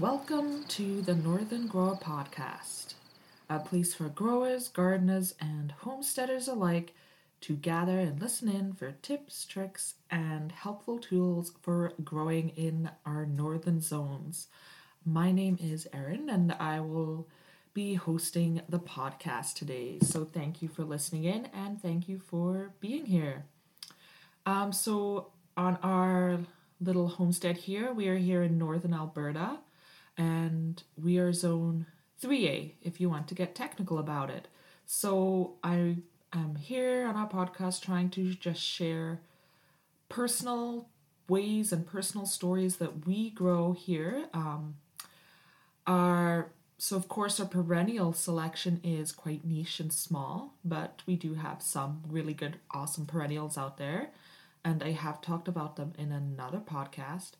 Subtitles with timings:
[0.00, 2.94] Welcome to the Northern Grower Podcast,
[3.50, 6.94] a place for growers, gardeners, and homesteaders alike
[7.42, 13.26] to gather and listen in for tips, tricks, and helpful tools for growing in our
[13.26, 14.48] northern zones.
[15.04, 17.28] My name is Erin, and I will
[17.74, 19.98] be hosting the podcast today.
[20.00, 23.44] So, thank you for listening in and thank you for being here.
[24.46, 25.26] Um, so,
[25.58, 26.38] on our
[26.80, 29.58] little homestead here, we are here in northern Alberta
[30.20, 31.86] and we are zone
[32.22, 34.48] 3A if you want to get technical about it.
[34.84, 35.96] So, I
[36.34, 39.20] am here on our podcast trying to just share
[40.10, 40.88] personal
[41.26, 44.26] ways and personal stories that we grow here.
[44.34, 44.74] Um,
[45.86, 51.34] our so of course our perennial selection is quite niche and small, but we do
[51.34, 54.10] have some really good, awesome perennials out there,
[54.64, 57.32] and I have talked about them in another podcast.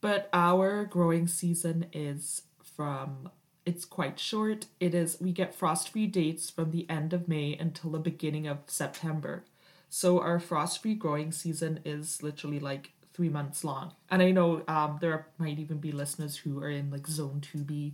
[0.00, 3.30] But our growing season is from
[3.66, 4.66] it's quite short.
[4.80, 8.58] It is we get frost-free dates from the end of May until the beginning of
[8.66, 9.44] September.
[9.90, 13.94] So our frost-free growing season is literally like three months long.
[14.10, 17.92] And I know um, there might even be listeners who are in like zone 2B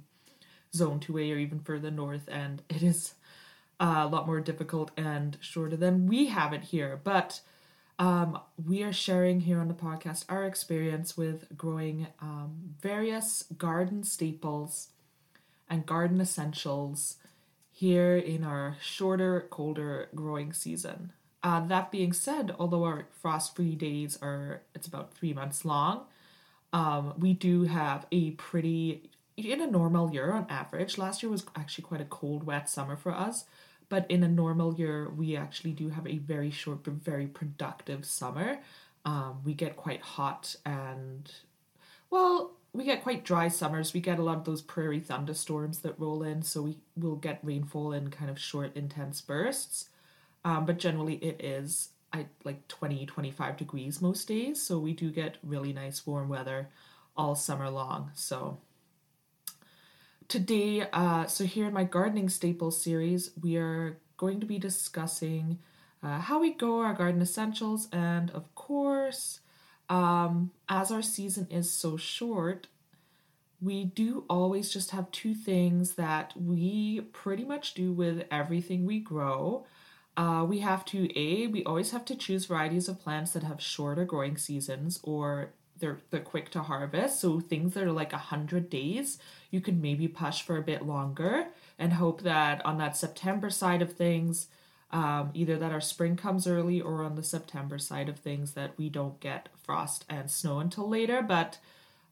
[0.74, 3.14] zone 2A or even further north, and it is
[3.80, 7.00] a lot more difficult and shorter than we have it here.
[7.02, 7.40] But
[7.98, 14.02] um, we are sharing here on the podcast our experience with growing um, various garden
[14.02, 14.88] staples
[15.68, 17.16] and garden essentials
[17.70, 21.12] here in our shorter, colder growing season.
[21.42, 26.04] Uh, that being said, although our frost-free days are it's about three months long,
[26.72, 31.44] um, we do have a pretty in a normal year on average, last year was
[31.56, 33.44] actually quite a cold, wet summer for us.
[33.88, 38.04] But in a normal year, we actually do have a very short but very productive
[38.04, 38.58] summer.
[39.04, 41.30] Um, we get quite hot and,
[42.10, 43.92] well, we get quite dry summers.
[43.92, 47.38] We get a lot of those prairie thunderstorms that roll in, so we will get
[47.42, 49.90] rainfall in kind of short, intense bursts.
[50.44, 55.10] Um, but generally, it is I like 20, 25 degrees most days, so we do
[55.10, 56.68] get really nice warm weather
[57.16, 58.12] all summer long.
[58.14, 58.58] So
[60.28, 65.58] Today, uh, so here in my gardening staples series, we are going to be discussing
[66.02, 69.40] uh, how we grow our garden essentials, and of course,
[69.88, 72.68] um, as our season is so short,
[73.60, 79.00] we do always just have two things that we pretty much do with everything we
[79.00, 79.66] grow.
[80.16, 83.60] Uh, we have to a we always have to choose varieties of plants that have
[83.60, 87.20] shorter growing seasons or they're they're quick to harvest.
[87.20, 89.18] So things that are like a hundred days,
[89.50, 91.48] you can maybe push for a bit longer
[91.78, 94.48] and hope that on that September side of things,
[94.90, 98.78] um, either that our spring comes early or on the September side of things that
[98.78, 101.22] we don't get frost and snow until later.
[101.22, 101.58] But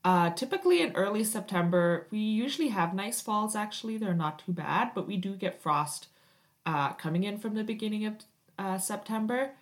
[0.04, 3.54] uh, typically in early September, we usually have nice falls.
[3.54, 6.08] Actually, they're not too bad, but we do get frost
[6.66, 8.14] uh, coming in from the beginning of
[8.58, 9.52] uh, September.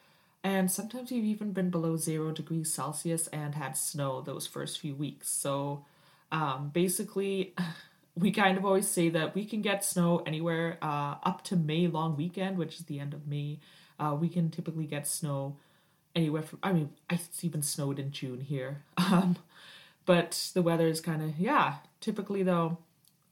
[0.42, 4.94] And sometimes we've even been below zero degrees Celsius and had snow those first few
[4.94, 5.28] weeks.
[5.28, 5.84] So
[6.32, 7.54] um, basically,
[8.16, 11.86] we kind of always say that we can get snow anywhere uh, up to May
[11.86, 13.58] long weekend, which is the end of May.
[13.98, 15.56] Uh, we can typically get snow
[16.14, 18.82] anywhere from, I mean, it's even snowed in June here.
[19.10, 19.36] Um,
[20.06, 22.78] but the weather is kind of, yeah, typically though,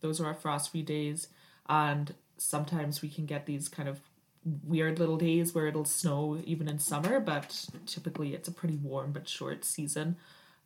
[0.00, 1.28] those are our frost free days.
[1.68, 4.00] And sometimes we can get these kind of
[4.44, 9.12] weird little days where it'll snow even in summer, but typically it's a pretty warm
[9.12, 10.16] but short season.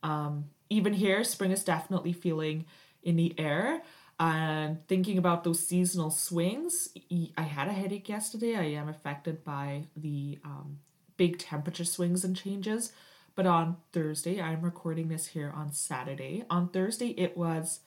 [0.02, 2.66] Um, even here, spring is definitely feeling
[3.02, 3.82] in the air.
[4.18, 6.90] And thinking about those seasonal swings,
[7.36, 8.56] I had a headache yesterday.
[8.56, 10.78] I am affected by the um,
[11.16, 12.92] big temperature swings and changes.
[13.34, 16.44] But on Thursday, I'm recording this here on Saturday.
[16.50, 17.80] On Thursday, it was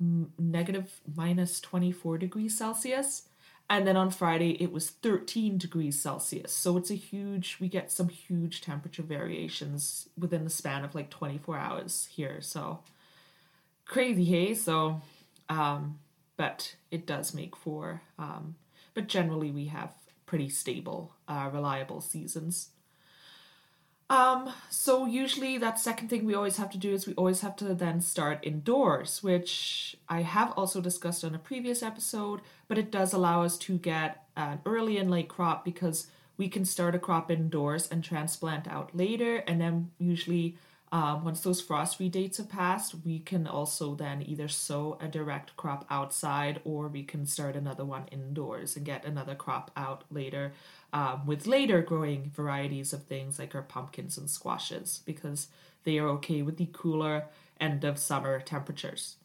[0.00, 3.27] negative minus 24 degrees Celsius
[3.70, 6.52] and then on Friday, it was 13 degrees Celsius.
[6.52, 11.10] So it's a huge, we get some huge temperature variations within the span of like
[11.10, 12.40] 24 hours here.
[12.40, 12.80] So
[13.84, 14.54] crazy, hey?
[14.54, 15.02] So,
[15.50, 15.98] um,
[16.36, 18.56] but it does make for, um,
[18.94, 19.92] but generally we have
[20.24, 22.70] pretty stable, uh, reliable seasons.
[24.10, 27.56] Um, so usually that second thing we always have to do is we always have
[27.56, 32.90] to then start indoors, which I have also discussed on a previous episode, but it
[32.90, 36.06] does allow us to get an early and late crop because
[36.38, 40.56] we can start a crop indoors and transplant out later, and then usually
[40.90, 45.54] um, once those frost-free dates have passed, we can also then either sow a direct
[45.56, 50.52] crop outside or we can start another one indoors and get another crop out later
[50.92, 55.48] um, with later growing varieties of things like our pumpkins and squashes because
[55.84, 57.26] they are okay with the cooler
[57.60, 59.16] end of summer temperatures.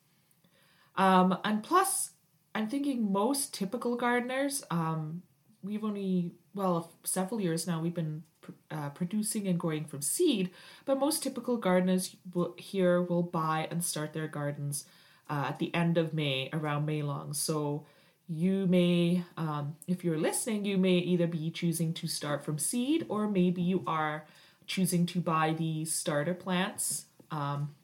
[0.95, 2.11] Um, and plus,
[2.53, 5.23] I'm thinking most typical gardeners, um,
[5.63, 8.23] we've only, well, several years now, we've been
[8.71, 10.49] uh, producing and growing from seed,
[10.85, 14.85] but most typical gardeners will, here will buy and start their gardens
[15.29, 17.33] uh, at the end of May, around May long.
[17.33, 17.85] So
[18.27, 23.05] you may, um, if you're listening, you may either be choosing to start from seed
[23.09, 24.25] or maybe you are
[24.65, 27.75] choosing to buy the starter plants um,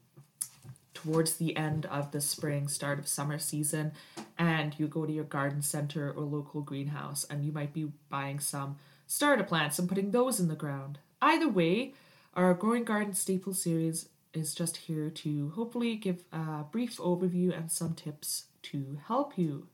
[0.93, 3.91] towards the end of the spring, start of summer season,
[4.37, 8.39] and you go to your garden center or local greenhouse and you might be buying
[8.39, 8.77] some
[9.09, 10.99] starter plants and putting those in the ground.
[11.19, 11.93] Either way,
[12.35, 17.71] our Growing Garden Staple series is just here to hopefully give a brief overview and
[17.71, 19.67] some tips to help you.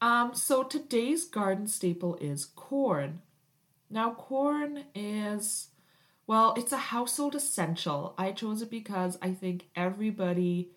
[0.00, 3.20] Um, so today's garden staple is corn.
[3.90, 5.68] Now, corn is
[6.28, 8.14] well, it's a household essential.
[8.16, 10.70] I chose it because I think everybody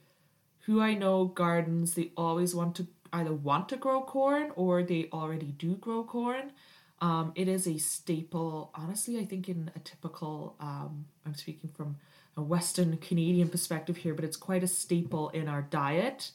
[0.61, 5.09] who I know gardens, they always want to either want to grow corn or they
[5.13, 6.51] already do grow corn.
[7.01, 11.95] Um, it is a staple, honestly, I think in a typical, um, I'm speaking from
[12.35, 16.31] a Western Canadian perspective here, but it's quite a staple in our diet.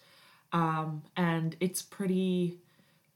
[0.52, 2.58] Um, and it's pretty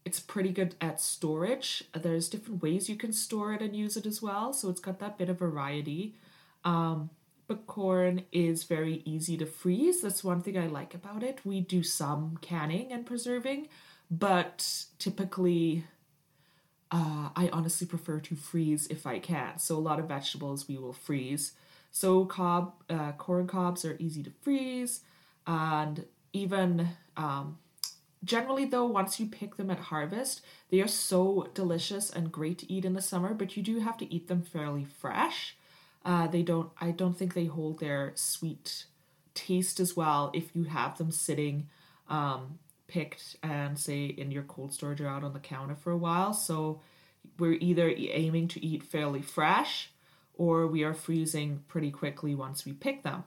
[0.04, 1.84] it's pretty good at storage.
[1.92, 5.00] There's different ways you can store it and use it as well, so it's got
[5.00, 6.14] that bit of variety.
[6.64, 7.10] Um,
[7.46, 10.00] but corn is very easy to freeze.
[10.00, 11.40] That's one thing I like about it.
[11.44, 13.68] We do some canning and preserving,
[14.10, 15.84] but typically,
[16.90, 19.58] uh, I honestly prefer to freeze if I can.
[19.58, 21.52] So a lot of vegetables we will freeze.
[21.90, 25.00] So cob, uh, corn cobs are easy to freeze,
[25.46, 27.58] and even um,
[28.24, 30.40] Generally, though, once you pick them at harvest,
[30.70, 33.96] they are so delicious and great to eat in the summer, but you do have
[33.98, 35.56] to eat them fairly fresh.
[36.04, 38.86] Uh, they don't, I don't think they hold their sweet
[39.34, 41.68] taste as well if you have them sitting
[42.08, 42.58] um,
[42.88, 46.32] picked and say in your cold storage or out on the counter for a while.
[46.32, 46.80] So
[47.38, 49.90] we're either aiming to eat fairly fresh
[50.34, 53.24] or we are freezing pretty quickly once we pick them.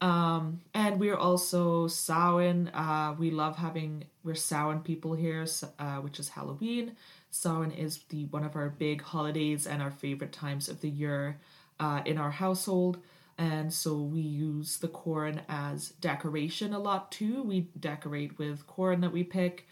[0.00, 2.68] Um, and we're also Samhain.
[2.68, 5.46] Uh, we love having we're Samhain people here,
[5.78, 6.96] uh, which is Halloween.
[7.30, 11.38] Samhain is the one of our big holidays and our favorite times of the year
[11.80, 12.98] uh, in our household.
[13.36, 17.42] And so we use the corn as decoration a lot too.
[17.42, 19.66] We decorate with corn that we pick,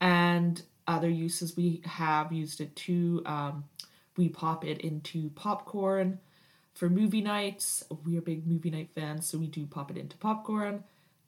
[0.00, 3.22] and other uses we have used it too.
[3.24, 3.64] Um,
[4.16, 6.18] we pop it into popcorn
[6.76, 10.16] for movie nights, we are big movie night fans, so we do pop it into
[10.18, 10.84] popcorn.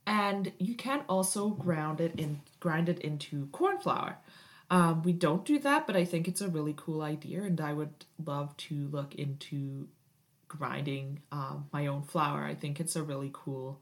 [0.06, 4.18] And you can also ground it in grind it into corn flour.
[4.70, 7.72] Um, we don't do that, but I think it's a really cool idea, and I
[7.72, 9.88] would love to look into
[10.48, 12.44] grinding um, my own flour.
[12.44, 13.80] I think it's a really cool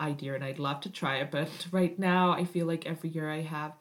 [0.00, 1.30] idea, and I'd love to try it.
[1.30, 3.72] But right now, I feel like every year I have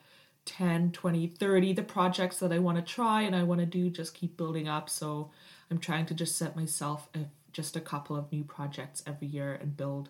[0.45, 3.89] 10, 20, 30 the projects that I want to try and I want to do
[3.89, 4.89] just keep building up.
[4.89, 5.31] So
[5.69, 7.19] I'm trying to just set myself a,
[7.51, 10.09] just a couple of new projects every year and build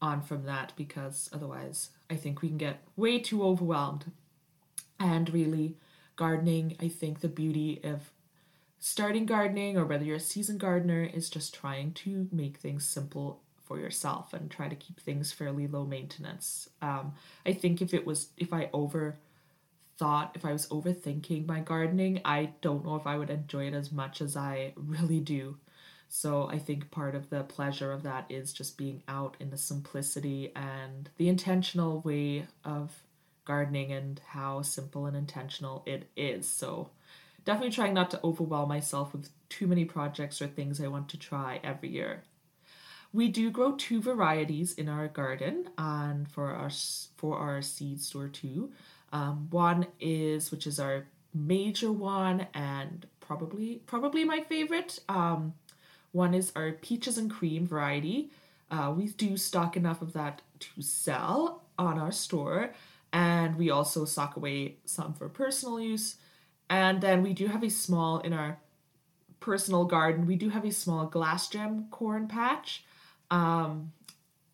[0.00, 4.10] on from that because otherwise I think we can get way too overwhelmed.
[4.98, 5.76] And really,
[6.16, 8.10] gardening, I think the beauty of
[8.78, 13.40] starting gardening or whether you're a seasoned gardener is just trying to make things simple
[13.64, 16.70] for yourself and try to keep things fairly low maintenance.
[16.80, 17.14] Um,
[17.44, 19.18] I think if it was, if I over
[19.98, 23.74] thought if I was overthinking my gardening, I don't know if I would enjoy it
[23.74, 25.58] as much as I really do.
[26.08, 29.58] So I think part of the pleasure of that is just being out in the
[29.58, 33.02] simplicity and the intentional way of
[33.44, 36.48] gardening and how simple and intentional it is.
[36.48, 36.90] So
[37.48, 41.16] definitely trying not to overwhelm myself with too many projects or things I want to
[41.18, 42.24] try every year.
[43.10, 46.68] We do grow two varieties in our garden and for our
[47.16, 48.70] for our seed store too.
[49.14, 54.98] Um, one is which is our major one and probably probably my favorite.
[55.08, 55.54] Um,
[56.12, 58.30] one is our peaches and cream variety.
[58.70, 62.74] Uh, we do stock enough of that to sell on our store,
[63.10, 66.16] and we also stock away some for personal use.
[66.70, 68.58] And then we do have a small in our
[69.40, 70.26] personal garden.
[70.26, 72.84] We do have a small glass gem corn patch.
[73.30, 73.92] Um,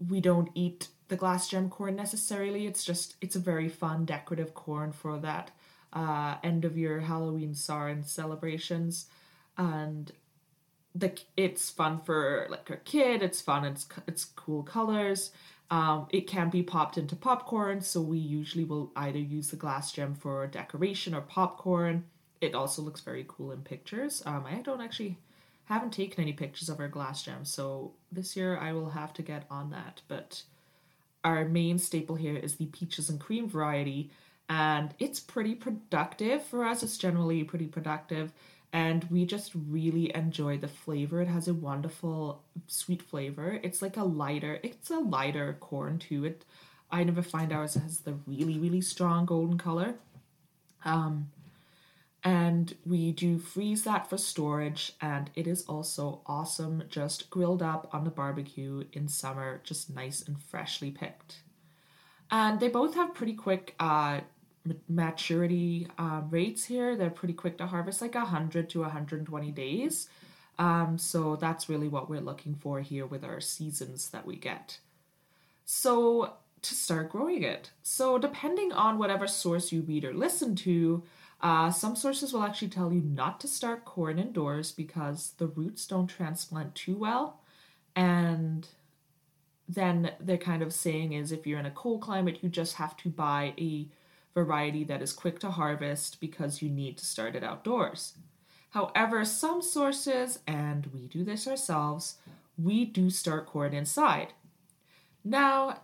[0.08, 2.66] we don't eat the glass gem corn necessarily.
[2.66, 5.50] It's just it's a very fun decorative corn for that
[5.92, 9.06] uh, end of year Halloween Samhain celebrations,
[9.56, 10.12] and
[10.94, 13.22] the it's fun for like a kid.
[13.22, 13.64] It's fun.
[13.64, 15.30] It's it's cool colors.
[15.70, 19.92] Um, it can be popped into popcorn, so we usually will either use the glass
[19.92, 22.04] gem for decoration or popcorn.
[22.40, 24.22] It also looks very cool in pictures.
[24.26, 25.16] Um, I don't actually
[25.64, 29.22] haven't taken any pictures of our glass gem, so this year I will have to
[29.22, 30.02] get on that.
[30.06, 30.42] But
[31.24, 34.10] our main staple here is the peaches and cream variety,
[34.48, 36.82] and it's pretty productive for us.
[36.82, 38.32] It's generally pretty productive,
[38.74, 41.22] and we just really enjoy the flavor.
[41.22, 43.60] It has a wonderful sweet flavor.
[43.62, 46.24] It's like a lighter, it's a lighter corn too.
[46.26, 46.44] It
[46.90, 49.94] I never find ours has the really really strong golden color.
[50.84, 51.30] Um,
[52.24, 57.88] and we do freeze that for storage and it is also awesome just grilled up
[57.92, 61.42] on the barbecue in summer just nice and freshly picked
[62.30, 64.20] and they both have pretty quick uh,
[64.88, 70.08] maturity uh, rates here they're pretty quick to harvest like 100 to 120 days.
[70.58, 74.78] Um, so that's really what we're looking for here with our seasons that we get.
[75.64, 77.70] So to start growing it.
[77.82, 81.02] So depending on whatever source you read or listen to
[81.44, 85.86] uh, some sources will actually tell you not to start corn indoors because the roots
[85.86, 87.40] don't transplant too well.
[87.94, 88.66] And
[89.68, 92.96] then they're kind of saying is if you're in a cold climate, you just have
[92.98, 93.86] to buy a
[94.34, 98.14] variety that is quick to harvest because you need to start it outdoors.
[98.70, 102.18] However, some sources, and we do this ourselves,
[102.58, 104.32] we do start corn inside.
[105.24, 105.80] Now,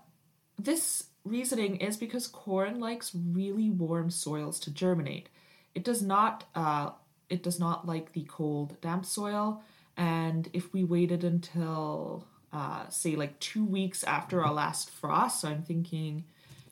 [0.58, 5.28] this reasoning is because corn likes really warm soils to germinate.
[5.74, 6.90] It does not uh,
[7.28, 9.62] it does not like the cold, damp soil.
[9.96, 15.48] And if we waited until uh, say like two weeks after our last frost, so
[15.48, 16.24] I'm thinking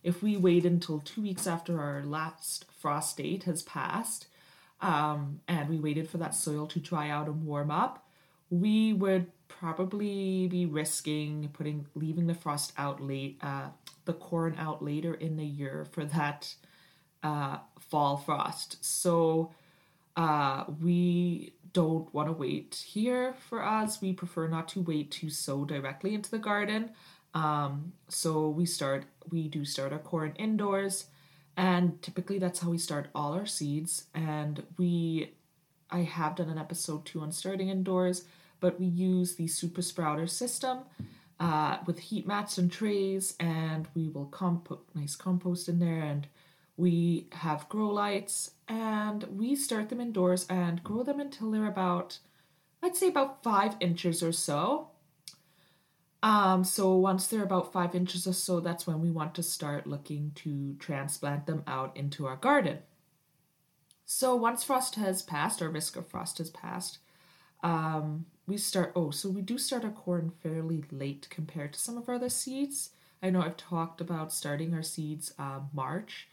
[0.02, 4.26] if we wait until two weeks after our last frost date has passed,
[4.80, 8.06] um, and we waited for that soil to dry out and warm up,
[8.50, 13.68] we would probably be risking putting leaving the frost out late, uh,
[14.04, 16.54] the corn out later in the year for that
[17.22, 18.82] uh, fall frost.
[18.84, 19.52] So
[20.16, 24.00] uh, we don't want to wait here for us.
[24.00, 26.90] We prefer not to wait to sow directly into the garden.
[27.34, 31.06] Um, so we start, we do start our corn indoors,
[31.56, 34.04] and typically that's how we start all our seeds.
[34.14, 35.34] And we,
[35.90, 38.24] I have done an episode two on starting indoors,
[38.60, 40.80] but we use the super sprouter system.
[41.40, 46.26] Uh, with heat mats and trays, and we will compost nice compost in there and
[46.78, 52.18] we have grow lights and we start them indoors and grow them until they're about,
[52.82, 54.88] I'd say about five inches or so.
[56.22, 59.86] Um, so once they're about five inches or so, that's when we want to start
[59.86, 62.78] looking to transplant them out into our garden.
[64.04, 66.98] So once frost has passed, or risk of frost has passed,
[67.62, 68.92] um, we start.
[68.96, 72.30] Oh, so we do start our corn fairly late compared to some of our other
[72.30, 72.90] seeds.
[73.22, 76.28] I know I've talked about starting our seeds uh, March,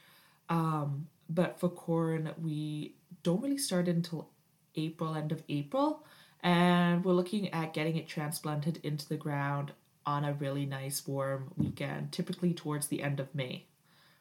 [0.50, 4.30] um, but for corn, we don't really start until
[4.76, 6.06] April, end of April,
[6.46, 9.72] and we're looking at getting it transplanted into the ground
[10.06, 13.66] on a really nice warm weekend, typically towards the end of May.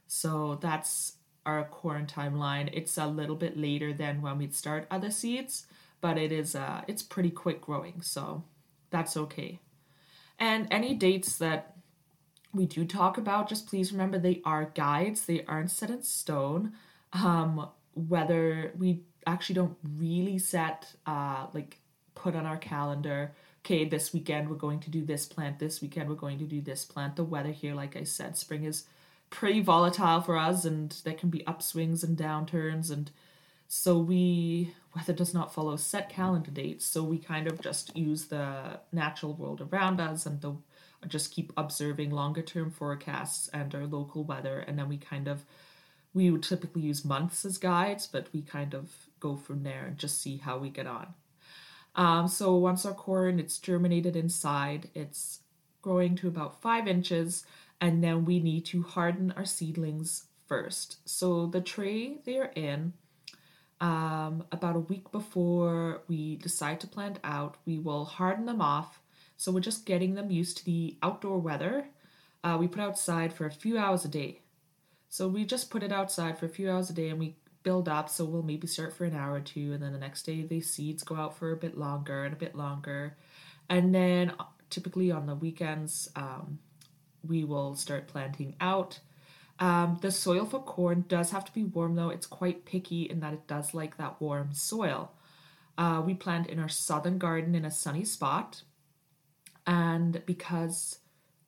[0.06, 2.70] So that's our corn timeline.
[2.72, 5.66] It's a little bit later than when we'd start other seeds,
[6.00, 8.42] but it is uh it's pretty quick growing, so
[8.88, 9.60] that's okay.
[10.38, 11.76] And any dates that
[12.54, 16.72] we do talk about, just please remember they are guides, they aren't set in stone.
[17.12, 21.78] Um, whether we actually don't really set, uh, like,
[22.14, 23.32] put on our calendar,
[23.64, 26.60] okay, this weekend we're going to do this plant, this weekend we're going to do
[26.60, 27.16] this plant.
[27.16, 28.84] The weather here, like I said, spring is
[29.34, 33.10] pretty volatile for us and there can be upswings and downturns and
[33.66, 38.26] so we weather does not follow set calendar dates so we kind of just use
[38.26, 40.54] the natural world around us and the
[41.08, 45.44] just keep observing longer term forecasts and our local weather and then we kind of
[46.14, 49.98] we would typically use months as guides but we kind of go from there and
[49.98, 51.12] just see how we get on
[51.96, 55.40] um, so once our corn it's germinated inside it's
[55.82, 57.44] growing to about five inches
[57.80, 62.92] and then we need to harden our seedlings first so the tray they're in
[63.80, 69.00] um, about a week before we decide to plant out we will harden them off
[69.36, 71.88] so we're just getting them used to the outdoor weather.
[72.42, 74.40] Uh, we put outside for a few hours a day.
[75.08, 77.88] So we just put it outside for a few hours a day and we build
[77.88, 78.08] up.
[78.08, 80.60] So we'll maybe start for an hour or two, and then the next day the
[80.60, 83.16] seeds go out for a bit longer and a bit longer.
[83.68, 86.60] And then uh, typically on the weekends, um,
[87.26, 89.00] we will start planting out.
[89.58, 92.10] Um, the soil for corn does have to be warm though.
[92.10, 95.12] It's quite picky in that it does like that warm soil.
[95.76, 98.62] Uh, we plant in our southern garden in a sunny spot
[99.66, 100.98] and because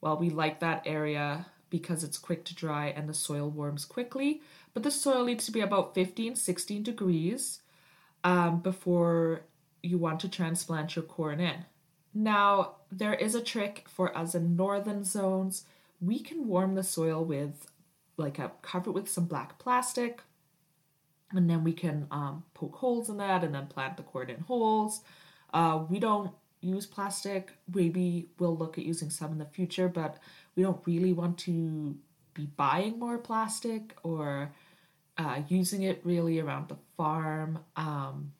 [0.00, 4.40] well we like that area because it's quick to dry and the soil warms quickly
[4.76, 7.60] but the soil needs to be about 15 16 degrees
[8.24, 9.40] um, before
[9.82, 11.64] you want to transplant your corn in
[12.12, 15.64] now there is a trick for us in northern zones
[15.98, 17.70] we can warm the soil with
[18.18, 20.20] like a cover it with some black plastic
[21.32, 24.40] and then we can um, poke holes in that and then plant the corn in
[24.40, 25.00] holes.
[25.52, 26.30] Uh, we don't
[26.60, 27.52] use plastic.
[27.72, 30.18] Maybe we'll look at using some in the future, but
[30.54, 31.96] we don't really want to
[32.34, 34.52] be buying more plastic or
[35.18, 37.58] uh, using it really around the farm.
[37.76, 38.32] Um,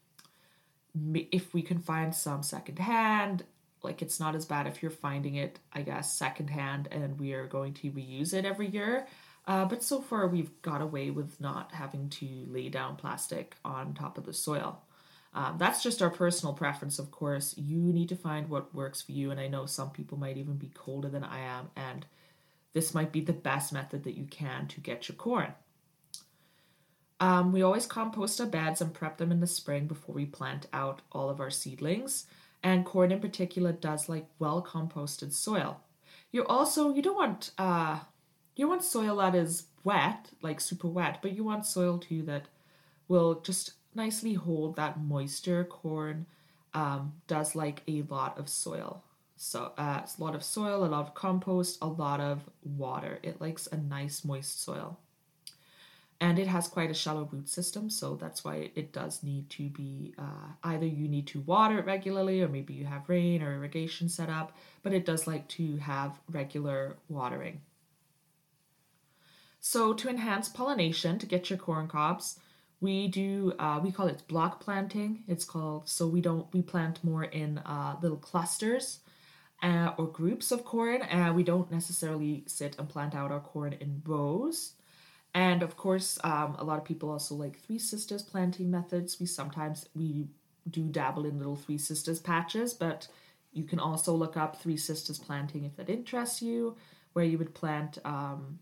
[1.15, 3.45] if we can find some secondhand,
[3.83, 7.47] like it's not as bad if you're finding it, I guess, secondhand and we are
[7.47, 9.07] going to reuse it every year.
[9.47, 13.95] Uh, but so far, we've got away with not having to lay down plastic on
[13.95, 14.83] top of the soil.
[15.35, 17.55] Um, that's just our personal preference, of course.
[17.57, 20.57] You need to find what works for you, and I know some people might even
[20.57, 22.07] be colder than I am, and
[22.73, 25.53] this might be the best method that you can to get your corn.
[27.19, 30.67] Um, we always compost our beds and prep them in the spring before we plant
[30.73, 32.27] out all of our seedlings,
[32.63, 35.81] and corn in particular does like well composted soil.
[36.31, 38.01] You also you don't want uh,
[38.55, 42.47] you want soil that is wet, like super wet, but you want soil too that
[43.09, 45.65] will just nicely hold that moisture.
[45.65, 46.27] Corn
[46.75, 49.03] um, does like a lot of soil.
[49.37, 53.19] So uh, a lot of soil, a lot of compost, a lot of water.
[53.23, 54.99] It likes a nice moist soil.
[56.21, 59.69] And it has quite a shallow root system, so that's why it does need to
[59.69, 63.53] be uh, either you need to water it regularly, or maybe you have rain or
[63.53, 67.61] irrigation set up, but it does like to have regular watering.
[69.61, 72.39] So to enhance pollination, to get your corn cobs,
[72.81, 75.25] we do uh, we call it block planting.
[75.29, 79.01] It's called so we don't we plant more in uh, little clusters
[79.63, 83.73] uh, or groups of corn, and we don't necessarily sit and plant out our corn
[83.75, 84.73] in rows.
[85.37, 89.21] And of course, um, a lot of people also like three sisters planting methods.
[89.21, 90.29] We sometimes we
[90.71, 93.07] do dabble in little three sisters patches, but
[93.53, 96.75] you can also look up three sisters planting if that interests you,
[97.13, 98.59] where you would plant um,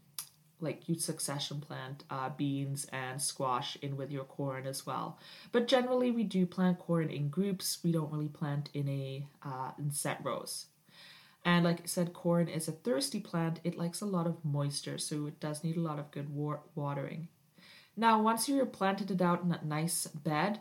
[0.59, 5.21] like you succession plant uh, beans and squash in with your corn as well.
[5.53, 7.79] But generally, we do plant corn in groups.
[7.85, 10.67] We don't really plant in a uh, in set rows.
[11.45, 13.61] And like I said, corn is a thirsty plant.
[13.65, 16.61] It likes a lot of moisture, so it does need a lot of good wa-
[16.75, 17.29] watering.
[17.97, 20.61] Now, once you're planted it out in a nice bed,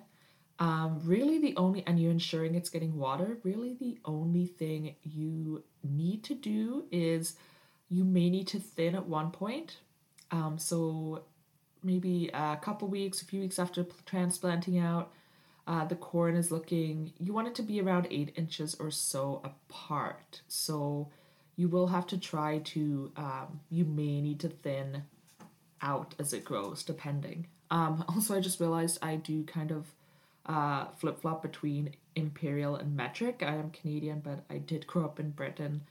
[0.60, 3.38] um, really the only and you're ensuring it's getting water.
[3.44, 7.36] Really, the only thing you need to do is
[7.90, 9.78] you may need to thin at one point.
[10.32, 11.24] Um, so
[11.82, 15.12] maybe a couple weeks, a few weeks after transplanting out,
[15.66, 19.42] uh, the corn is looking, you want it to be around eight inches or so
[19.44, 20.42] apart.
[20.48, 21.10] So
[21.56, 25.04] you will have to try to, um, you may need to thin
[25.82, 27.48] out as it grows, depending.
[27.72, 29.88] Um, also, I just realized I do kind of
[30.46, 33.42] uh, flip flop between imperial and metric.
[33.46, 35.82] I am Canadian, but I did grow up in Britain.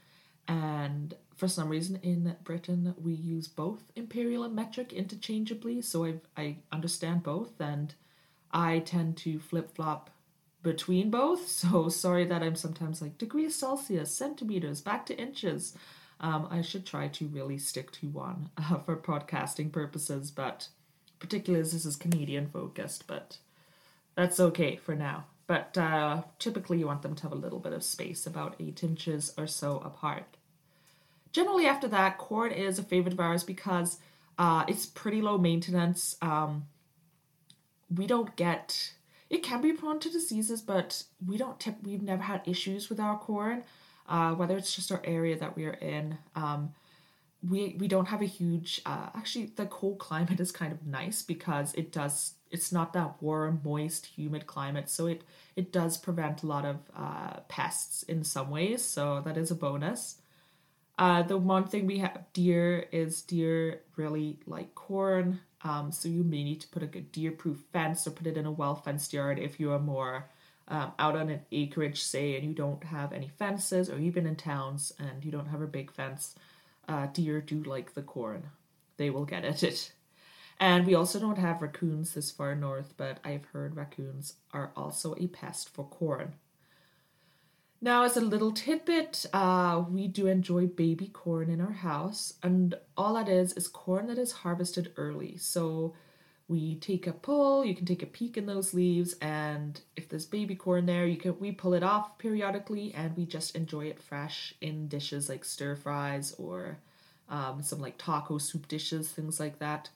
[0.49, 6.15] And for some reason in Britain we use both imperial and metric interchangeably, so I
[6.37, 7.95] I understand both and
[8.53, 10.11] I tend to flip flop
[10.63, 11.49] between both.
[11.63, 15.75] So sorry that I'm sometimes like degrees Celsius, centimeters, back to inches.
[16.21, 20.69] Um, I should try to really stick to one uh, for podcasting purposes, but
[21.19, 23.39] particularly as this is Canadian focused, but
[24.15, 25.25] that's okay for now.
[25.47, 28.83] But uh, typically, you want them to have a little bit of space, about eight
[28.83, 30.37] inches or so apart.
[31.33, 33.99] Generally, after that, corn is a favorite of ours because
[34.39, 36.17] uh, it's pretty low maintenance.
[36.23, 36.67] Um,
[37.95, 38.95] we don't get
[39.33, 43.01] it can be prone to diseases, but we don't tip, we've never had issues with
[43.01, 43.65] our corn,
[44.07, 46.19] uh, whether it's just our area that we're in.
[46.37, 46.75] Um,
[47.49, 51.23] we we don't have a huge uh, actually the cold climate is kind of nice
[51.23, 54.91] because it does it's not that warm moist humid climate.
[54.91, 55.23] So it
[55.57, 58.85] it does prevent a lot of uh, pests in some ways.
[58.85, 60.19] So that is a bonus.
[60.99, 66.25] Uh, the one thing we have deer is deer really like corn, um, so you
[66.25, 69.61] may need to put a deer-proof fence or put it in a well-fenced yard if
[69.61, 70.27] you are more
[70.69, 74.37] um, out on an acreage, say, and you don't have any fences, or even in
[74.37, 76.35] towns and you don't have a big fence.
[76.89, 78.43] Uh, deer do like the corn;
[78.97, 79.93] they will get at it.
[80.59, 85.15] And we also don't have raccoons this far north, but I've heard raccoons are also
[85.17, 86.35] a pest for corn.
[87.85, 92.77] Now, as a little tidbit, uh, we do enjoy baby corn in our house, and
[92.97, 95.37] all that is is corn that is harvested early.
[95.37, 95.95] So
[96.47, 100.27] we take a pull, you can take a peek in those leaves, and if there's
[100.27, 104.01] baby corn there, you can we pull it off periodically, and we just enjoy it
[104.01, 106.79] fresh in dishes like stir fries or
[107.29, 109.91] um, some like taco soup dishes, things like that.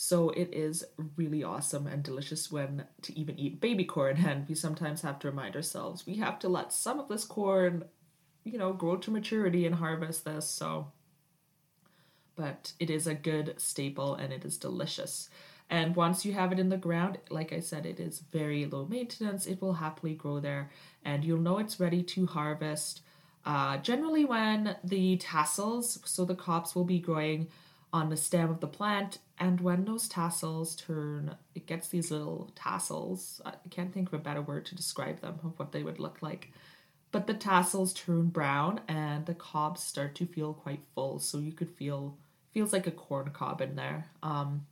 [0.00, 0.84] So it is
[1.16, 4.16] really awesome and delicious when to even eat baby corn.
[4.24, 7.84] And we sometimes have to remind ourselves we have to let some of this corn,
[8.44, 10.48] you know, grow to maturity and harvest this.
[10.48, 10.92] So
[12.36, 15.28] but it is a good staple and it is delicious.
[15.68, 18.86] And once you have it in the ground, like I said, it is very low
[18.86, 19.46] maintenance.
[19.46, 20.70] It will happily grow there,
[21.04, 23.02] and you'll know it's ready to harvest.
[23.44, 27.48] Uh, generally, when the tassels, so the cobs will be growing
[27.92, 32.52] on the stem of the plant, and when those tassels turn, it gets these little
[32.54, 33.40] tassels.
[33.44, 36.20] I can't think of a better word to describe them of what they would look
[36.20, 36.52] like.
[37.10, 41.52] But the tassels turn brown and the cobs start to feel quite full, so you
[41.52, 42.18] could feel
[42.52, 44.06] feels like a corn cob in there.
[44.22, 44.66] Um,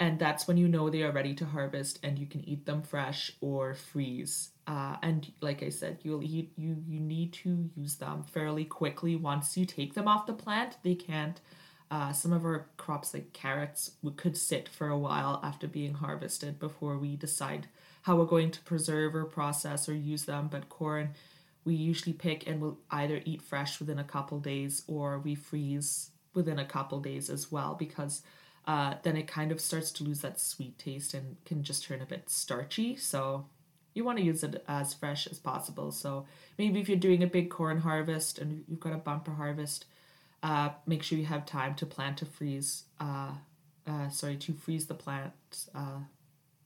[0.00, 2.82] and that's when you know they are ready to harvest and you can eat them
[2.82, 7.96] fresh or freeze uh, and like i said you'll eat you you need to use
[7.96, 11.40] them fairly quickly once you take them off the plant they can't
[11.90, 15.94] uh, some of our crops like carrots we could sit for a while after being
[15.94, 17.66] harvested before we decide
[18.02, 21.10] how we're going to preserve or process or use them but corn
[21.64, 26.10] we usually pick and we'll either eat fresh within a couple days or we freeze
[26.34, 28.22] within a couple days as well because
[28.66, 32.02] uh, then it kind of starts to lose that sweet taste and can just turn
[32.02, 32.96] a bit starchy.
[32.96, 33.46] So
[33.94, 35.90] you want to use it as fresh as possible.
[35.90, 36.26] So
[36.58, 39.86] maybe if you're doing a big corn harvest and you've got a bumper harvest,
[40.42, 42.84] uh, make sure you have time to plant to freeze.
[43.00, 43.32] Uh,
[43.86, 45.32] uh, sorry, to freeze the plant
[45.74, 46.00] uh,